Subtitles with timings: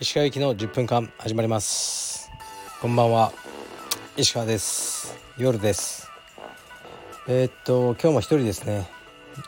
[0.00, 2.30] 石川行きの10分間始まります。
[2.80, 3.30] こんばんは。
[4.16, 5.14] 石川です。
[5.36, 6.08] 夜です。
[7.28, 8.88] えー、っと今日も一人ですね。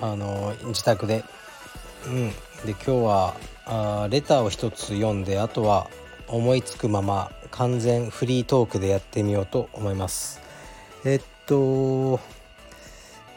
[0.00, 1.24] あの自宅で。
[2.06, 2.30] うん。
[2.64, 3.34] で今日は
[3.66, 5.90] あレターを一つ読んであとは
[6.28, 10.40] 思いつくまま完全フリートークでやってみようと思います。
[11.04, 12.20] えっと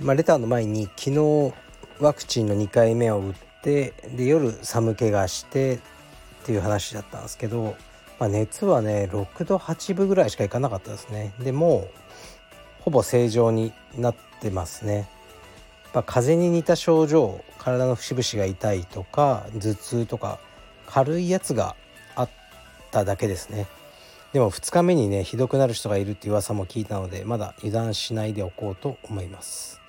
[0.00, 1.54] まあレターの前に昨日
[2.00, 5.78] ワクチンの2回目を打ってで夜寒気がしてっ
[6.44, 7.76] ていう話だったんですけど、
[8.18, 11.32] まあ、熱はね6度8分ぐらいしかいかなかったですね。
[11.38, 11.88] でも
[12.80, 15.08] ほぼ正常になってますね。
[15.94, 20.38] ま風邪に似た症状体の節々が痛いとか頭痛とか
[20.86, 21.76] 軽いやつが
[22.16, 22.30] あっ
[22.90, 23.68] ただけですね。
[24.32, 29.83] でも2日目にねひどくなる人がいるって噂も聞いたのでまだ油断しないでおこうと思います。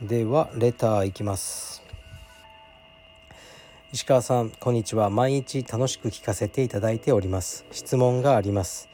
[0.00, 1.82] ではレターいきます。
[3.92, 5.10] 石川さんこんにちは。
[5.10, 7.64] 毎日楽しく聞かせていただいております。
[7.72, 8.88] 質問があります。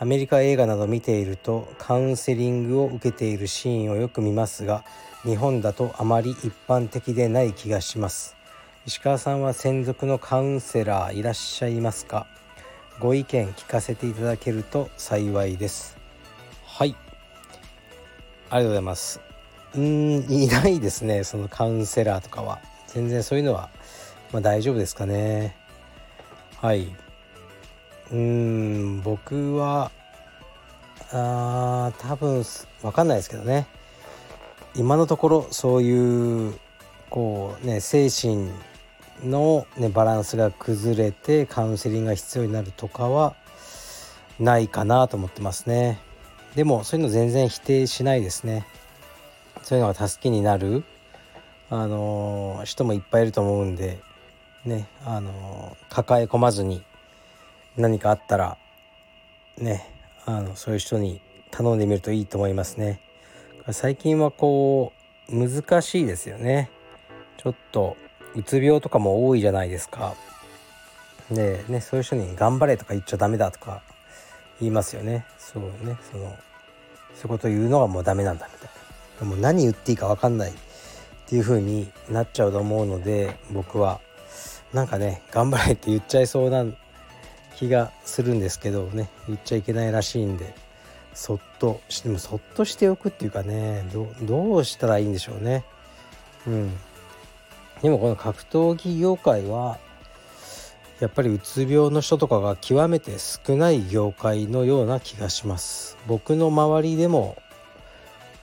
[0.00, 4.82] アメリカ映画など見ているとカウンセリングを受けているシーンをよく見ますが
[5.22, 8.34] 日本だとあまり一般的でない気がします。
[8.84, 12.26] 石川さんは専属のカウンセラーいらっしゃいますか？
[12.98, 15.96] ご意見聞かせていただけると幸いです。
[16.66, 16.96] はい。
[18.50, 19.27] ありがとうございます。
[19.76, 22.60] うんいないですねそのカウンセラーとかは。
[22.88, 23.68] 全然そういうのは、
[24.32, 25.54] まあ、大丈夫ですかね。
[26.56, 26.88] はい。
[28.10, 29.90] うーん僕は
[31.12, 32.44] あ多分
[32.82, 33.66] 分かんないですけどね。
[34.74, 36.54] 今のところそういう
[37.10, 38.48] こうね精神
[39.24, 43.34] の、ね、バランスが崩れてカウンセリングが必要になるとかは
[44.38, 46.00] ないかなと思ってますね。
[46.54, 48.66] でもそういうの全然否定しないですね。
[49.62, 50.84] そういうのが助けになる
[51.70, 53.98] あの人もいっぱいいると思うんで
[54.64, 56.82] ねあの抱え込まずに
[57.76, 58.56] 何かあったら
[59.58, 59.88] ね
[60.24, 61.20] あのそういう人に
[61.50, 63.00] 頼んでみるといいと思いますね。
[63.70, 64.92] 最近はこ
[65.28, 66.70] う難しいですよね。
[67.36, 67.96] ちょっと
[68.34, 70.14] うつ病とかも多いじゃないですか。
[71.30, 73.82] でねそういう人に「頑張れ」とか言っちゃダメだとか
[74.60, 75.26] 言いますよね。
[75.38, 76.34] そうねその
[77.14, 78.77] そういうこと言うのがもうダメなんだみたいな。
[79.24, 80.50] もう何言っていいか分かんない。
[80.50, 80.54] っ
[81.26, 84.00] ていう風になっちゃうと思うので僕は。
[84.72, 86.64] なんかね頑張れって言っちゃいそうな
[87.56, 89.08] 気がするんですけどね。
[89.26, 90.54] 言っちゃいけないらしいんで。
[91.14, 93.84] そっとしてもそっとしておくっていうかね
[94.22, 95.64] どうしたらいいんでしょうね。
[96.46, 96.70] うん。
[97.82, 99.78] でもこの格闘技業界は
[101.00, 105.96] やっぱりうつ病の人とかが極めて少ない業界のような気がします。
[106.06, 107.36] 僕の周りでも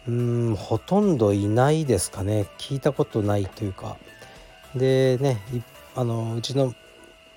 [0.08, 2.46] うんほとんどいないですかね。
[2.58, 3.98] 聞いたことないというか。
[4.76, 5.42] でね
[5.96, 6.74] あのうちの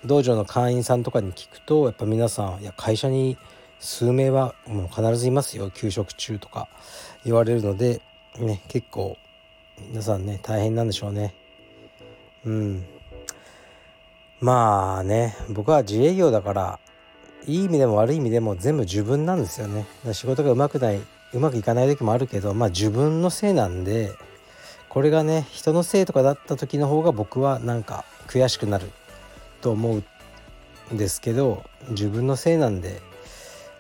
[0.05, 3.37] 道場の会員さんとかに聞くとやっぱ皆さんいや会社に
[3.79, 5.71] 数名はもう必ずいますよ。
[5.71, 6.69] 休職中とか
[7.25, 8.03] 言われるので
[8.39, 9.17] ね結構
[9.89, 11.35] 皆さんね大変なんでしょうね。
[12.45, 12.85] うん。
[14.41, 16.79] まあね僕は自営業だから
[17.47, 19.87] いい意味でも悪い意味でも全部自分なんですよね。
[20.13, 21.01] 仕事がうまくない
[21.35, 24.13] うまくいかない時もあるけどまあ自分のせいなんで
[24.89, 28.91] これがね人のせいとかだった時の方が僕はなんか悔しくなる
[29.61, 30.03] と思
[30.91, 33.01] うんですけど自分のせいなんで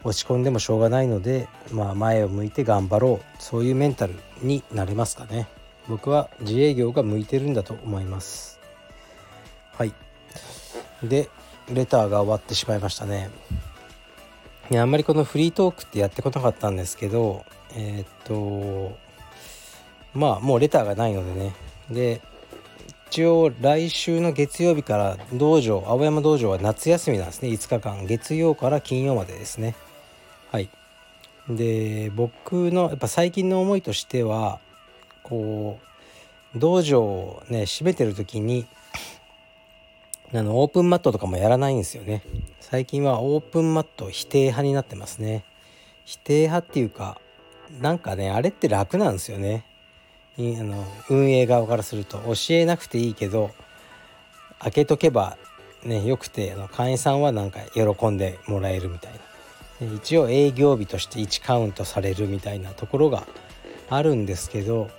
[0.05, 3.43] 落ち込んでもしょうがないので、まあ、前を向いて頑張ろう。
[3.43, 5.49] そういうメンタルになれますかね。
[5.89, 8.61] 僕は自営業が向いてるんだと思います。
[9.77, 9.93] はい。
[11.03, 11.29] で
[11.71, 13.31] レターが終わってしまいましたね。
[14.71, 18.97] いやあんまりこのフリートークってやってこなかったんですけどえー、っと
[20.15, 21.55] まあもうレターがないのでね。
[21.91, 22.21] で
[23.11, 27.49] 一応来週の月曜日から道場青山道場は夏休みなんですね。
[27.49, 28.05] 5日間。
[28.05, 29.75] 月曜から金曜までですね。
[30.53, 30.69] はい。
[31.49, 34.61] で僕のやっぱ最近の思いとしては
[35.23, 35.79] こ
[36.55, 38.67] う道場をね閉めてる時に
[40.35, 42.23] あのオープンマットとかもやらないんですよね。
[42.61, 45.45] 最近はオープンマット否定派になってますね。
[46.05, 47.19] 否定派っていうか
[47.81, 49.65] なんかねあれって楽なんですよね。
[50.39, 52.19] あの運営側からすると。
[52.19, 53.51] 教えなくていいけど
[54.59, 55.39] 開けとけば
[55.83, 59.19] ねよくてあの会員さんはなんか喜んでもらえるみたいな。
[59.95, 63.27] 一応営業日として1カウントされるみたいなところが
[63.89, 64.91] あるんですけど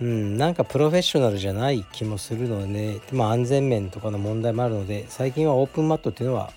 [0.00, 6.52] うんなんかプロフェッショナルじゃない気もするので、まあ、安全面とかの問題もあるので最近はオープンマットっていうのは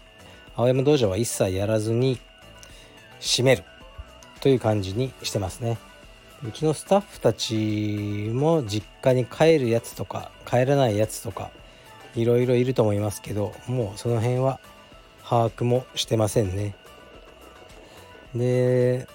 [0.56, 2.20] 青山道場は一切やらずに
[3.20, 3.64] 閉める
[4.42, 5.78] という感じにしてますね。
[6.44, 11.52] うちのスタッフたちも実家に帰るやつとか帰らないやつとか
[12.16, 14.60] いろいろいると思いますけどもうその辺は
[15.24, 16.76] 把握もしてませんね。
[18.36, 19.08] で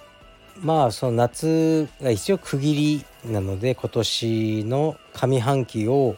[0.61, 6.17] まあその夏が一応区切りなので今年の上半期を、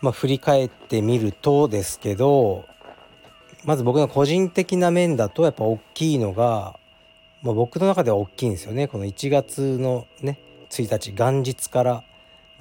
[0.00, 2.66] まあ、振り返ってみるとですけど
[3.64, 6.78] まず僕の個人的な面だとやっぱ大きいのが、
[7.42, 8.88] まあ、僕の中では大きいんですよね。
[8.88, 10.38] この1月のね
[10.70, 12.04] 1日元日から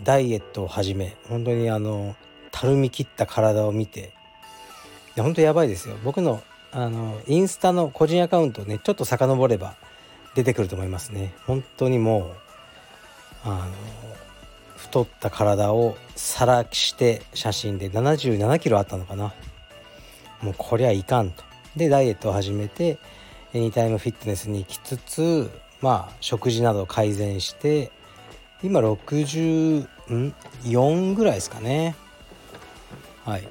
[0.04, 2.16] ダイエットを始め本当にあの
[2.52, 4.14] たるみ切った体を見て
[5.18, 5.96] 本当やばいですよ。
[6.04, 6.42] 僕の
[6.72, 9.76] あのインスタの個人アカウントねちょっと遡れば
[10.34, 11.34] 出てくると思いますね。
[11.46, 12.43] 本当にもう
[13.44, 13.68] あの
[14.78, 19.34] 太った体をさらして写真で77キロあったのかな。
[20.42, 21.44] もうこりゃいかんと。
[21.76, 22.98] でダイエットを始めて
[23.54, 25.50] エニタイムフィットネスに行きつつ
[25.82, 27.92] まあ食事など改善して
[28.62, 31.96] 今64ぐらいですかね。
[33.26, 33.48] はい。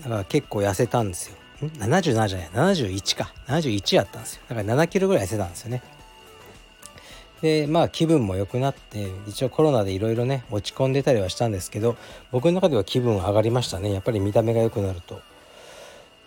[0.00, 1.36] だから結構痩せたんですよ。
[1.62, 2.48] 77じゃない。
[2.48, 3.32] 71か。
[3.46, 4.42] 71やったんですよ。
[4.48, 5.82] だから7キロぐらい痩せたんですよね。
[7.42, 11.96] でまあ気分も良くなって一応コロナでいろいろね落ち込んでたりはしたんですけど
[12.30, 13.92] 僕の中では気分上がりましたね。
[13.92, 15.20] やっぱり見た目が良くなると。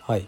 [0.02, 0.26] はい。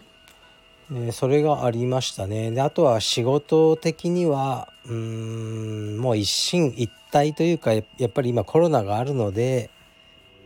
[0.89, 2.51] でそれがありましたね。
[2.51, 9.69] であとは仕事的にはうんもう一進一退というかやっぱり今コロナがあるので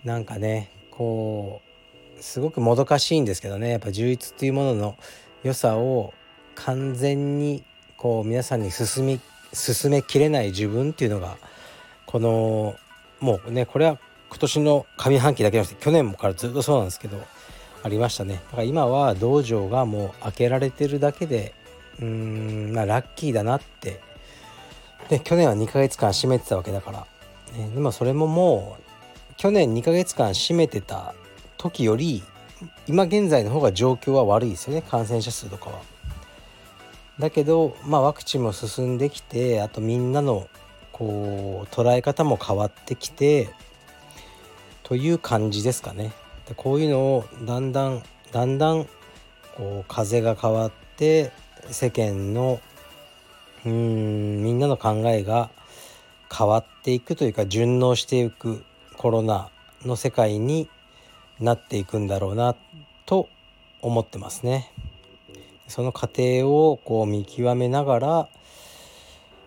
[0.04, 1.62] なんかねこ
[2.20, 3.72] うすごくもどかしいんですけどね。
[3.72, 4.96] やっぱ充実っていうものの
[5.44, 6.14] 良さを
[6.54, 7.64] 完全に
[7.98, 9.20] こう皆さんに進み
[9.56, 11.38] 進めきれない自分っていうのが
[12.06, 12.76] この
[13.20, 13.98] もうねこれは
[14.30, 17.18] 今年の上半期だけじゃなくて去年もからずっとそうなんですけど
[17.84, 18.42] ありましたね。
[18.50, 21.54] だから今は道場がもう開けられてるだけで
[22.00, 24.02] うーんまあラッキーだなって。
[25.10, 27.08] で去年は2ヶ月間閉めてたわけだから、
[27.56, 31.14] ね、でもそれももう去年2ヶ月間閉めてた
[31.58, 32.24] 時より
[32.88, 34.82] 今現在の方が状況は悪いですよね。
[34.82, 35.95] 感染者数とかは。
[37.20, 40.48] だけど、まあ、ワクチンも進んできてあとみんなの
[40.92, 43.50] こう捉え方も変わってきて
[44.84, 46.14] という感じですかね。
[46.48, 48.88] でこういうのをだんだんだんだん
[49.56, 51.32] こう風が変わって
[51.70, 52.60] 世間の
[53.66, 55.50] うんみんなの考えが
[56.32, 58.64] 変わっていくというか順応していく
[58.98, 59.50] コロナ
[59.84, 60.70] の世界に
[61.40, 62.56] なっていくんだろうな
[63.06, 63.30] と
[63.82, 64.72] 思ってますね。
[65.68, 68.08] その過程をこう見極めながら、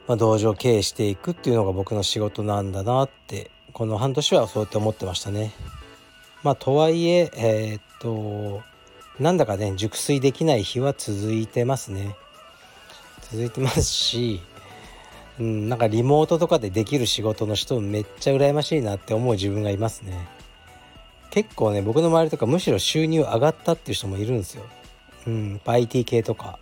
[0.06, 5.52] まあ、道場経営していくっていうのが僕の仕事なんだなってこの半年はそうやって思ってましたね。
[6.42, 8.62] まあとはいええー、っと
[9.20, 12.16] なんだかね熟睡できない日は続いてますね。
[13.30, 14.40] 続いてますし、
[15.38, 20.28] うん、なんかリモートとかでできる仕事の人めっちゃ羨ましいなって思う自分がいますね。
[21.30, 24.64] 結構ね僕の周りとかむしろ収入上がったっていう人もいるんですよ。
[25.28, 26.58] うん、IT 系とか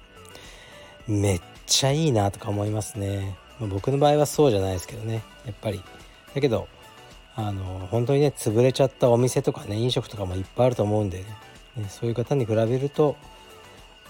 [1.06, 5.80] めっちゃいいなとか思いますね、まあ、僕の場合はそうじゃないですけどねやっぱり。
[6.34, 6.68] だけど
[7.36, 11.24] あの本当にね潰れちゃったお店とかね飲食とかもいっぱいあると思うんでね、
[11.76, 13.16] ねそういう方に比べると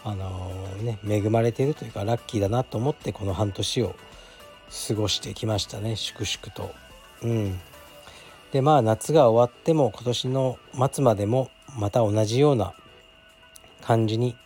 [0.05, 0.50] あの
[0.81, 3.94] ね恵まれているというかラッキーだなと思ってこの半年を
[4.88, 6.75] 過ごしてきましたね粛々と。
[7.23, 7.61] うん。
[8.53, 10.58] でまあ夏が終わっても今年の
[10.91, 12.72] 末までもまた同じような
[13.82, 14.36] 感じに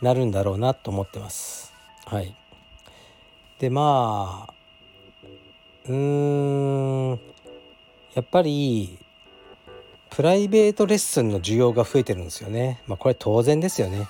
[0.00, 1.72] なるんだろうなと思ってます。
[2.06, 2.34] はい、
[3.58, 4.54] でまあ
[5.86, 5.94] うー
[7.14, 7.20] ん
[8.14, 8.98] やっぱり
[10.10, 12.80] プライベートレッスンの需要が増えてるんですよね。
[12.86, 14.06] まあ、これ当然ですよね。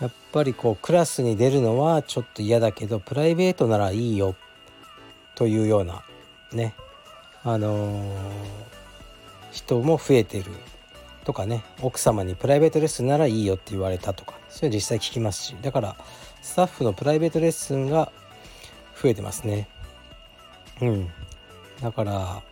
[0.00, 4.34] やっぱりこうクラスに出るのはちょっと嫌だけどプライベートならいいよ
[5.34, 6.02] というような
[6.52, 6.74] ね
[7.44, 8.04] あのー、
[9.52, 10.50] 人も増えてる
[11.24, 15.96] とかね奥様にプライベートレッスンならいいよって言われたとかそれは実際聞きますしだから
[16.42, 18.12] スタッフのプライベートレッスンが
[19.00, 19.66] 増えてますね。
[20.80, 21.10] うん。
[21.80, 22.42] だから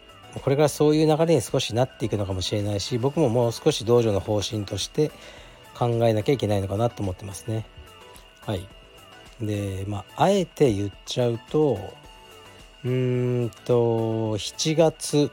[0.43, 5.11] これからそういう流れに少しなっていくのかもしれないし僕ももう少し道場の方針として
[5.75, 7.67] 考えなきゃいけないのかなと思ってますね。
[8.41, 8.67] はい。
[9.41, 11.79] でまああえて言っちゃうと
[12.85, 15.31] うーんと7月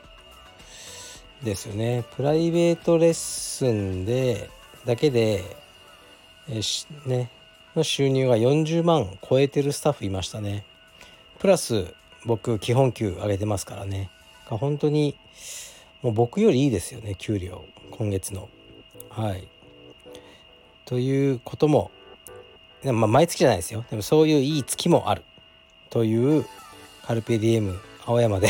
[1.44, 2.04] ですよね。
[2.16, 4.50] プライベートレッスンで
[4.86, 5.44] だけで
[6.50, 6.62] え
[7.06, 7.30] ね
[7.76, 10.66] の収入が40万超えてるスタッフいましたね。
[11.40, 11.94] プラス
[12.26, 14.10] 僕基本給上げてますからね。
[14.48, 15.16] 本当に
[16.02, 17.64] もう僕よりいいですよね給料。
[17.92, 18.50] 今月の。
[19.10, 19.48] はい。
[20.86, 21.92] ということも、
[22.84, 23.86] まあ、毎月じゃないですよ。
[23.90, 25.24] でもそういういい月もある。
[25.90, 26.46] という
[27.06, 28.50] カルペディエム青山で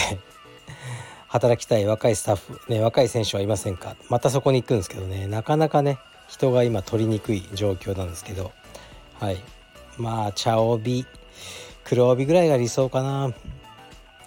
[1.30, 3.96] 働きたい若いスタッフ、ね、若い選手はいませんか？
[4.10, 5.28] またそこに行くんですけどね。
[5.28, 8.52] なかなかね人が今取りにくい状況なんですけど。
[9.20, 9.38] はい。
[9.98, 11.06] まあ茶帯
[11.84, 13.34] 黒帯ぐらいが理想かな。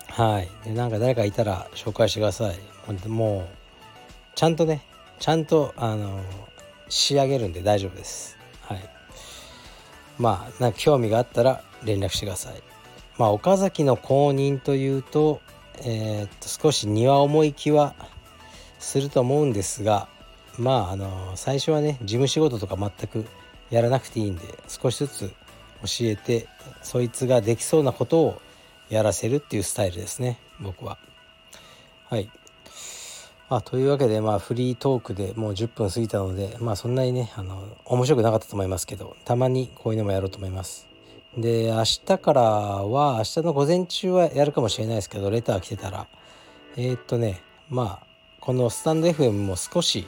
[0.08, 0.48] はい。
[0.64, 3.08] でなんか誰かいたら紹介してください。
[3.08, 3.46] もう
[4.34, 4.82] ちゃんとね
[5.18, 6.20] ちゃんとあの
[6.88, 8.36] 仕上げるんで大丈夫です。
[8.60, 8.90] はい。
[10.18, 12.62] まあなんか興味があったら連絡してください。
[13.18, 15.40] まあ岡崎の公認というと
[15.80, 17.94] えー、っと少し荷は重い気は
[18.78, 20.08] すると思うんですが
[20.58, 23.26] まああの最初はね事務仕事とか全く
[23.70, 26.46] やらなくていいんで少しずつ教えて
[26.82, 28.42] そいつができそうなことを
[28.90, 30.98] やらせるっていうスタイルですね僕は。
[32.08, 32.30] はい
[33.48, 40.91] まあ、というわけで、まあ、フリートークでもう10分過ぎたので、まあ、そんなにねあの面白くなかったと思いますけどたまにこういうのもやろうと思います。
[41.36, 46.06] で明日からは明日の午前中はやるかもしれないですけどレター来てたら。
[46.76, 48.06] えー、っとねまあ
[48.40, 50.06] このスタンド FM も少し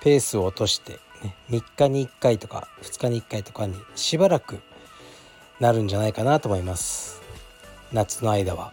[0.00, 4.60] ペースを落として、ね、3日に1回とか2日に1回とかにしばらく
[5.60, 7.22] なるんじゃないかなと思います。
[7.92, 8.72] 夏の間は。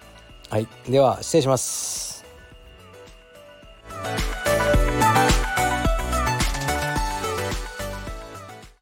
[0.49, 0.67] はい。
[0.89, 2.25] では失礼します。